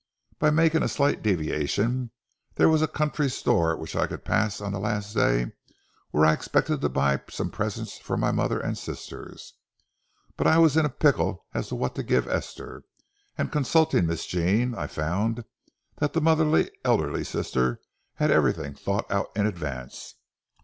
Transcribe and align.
By 0.39 0.49
making 0.49 0.81
a 0.81 0.87
slight 0.87 1.21
deviation, 1.21 2.09
there 2.55 2.69
was 2.69 2.81
a 2.81 2.87
country 2.87 3.29
store 3.29 3.77
which 3.77 3.95
I 3.95 4.07
could 4.07 4.25
pass 4.25 4.59
on 4.59 4.71
the 4.73 4.79
last 4.79 5.13
day, 5.13 5.51
where 6.09 6.25
I 6.25 6.33
expected 6.33 6.81
to 6.81 6.89
buy 6.89 7.21
some 7.29 7.51
presents 7.51 7.99
for 7.99 8.17
my 8.17 8.31
mother 8.31 8.59
and 8.59 8.75
sisters. 8.75 9.53
But 10.37 10.47
I 10.47 10.57
was 10.57 10.75
in 10.75 10.85
a 10.85 10.89
pickle 10.89 11.45
as 11.53 11.67
to 11.67 11.75
what 11.75 11.93
to 11.93 12.01
give 12.01 12.27
Esther, 12.27 12.83
and 13.37 13.49
on 13.49 13.51
consulting 13.51 14.07
Miss 14.07 14.25
Jean, 14.25 14.73
I 14.73 14.87
found 14.87 15.45
that 15.97 16.19
motherly 16.19 16.71
elder 16.83 17.23
sister 17.23 17.79
had 18.15 18.31
everything 18.31 18.73
thought 18.73 19.05
out 19.11 19.27
in 19.35 19.45
advance. 19.45 20.15